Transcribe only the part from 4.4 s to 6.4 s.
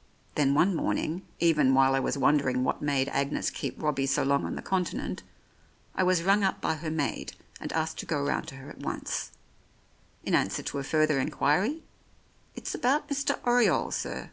on the Con tinent, I was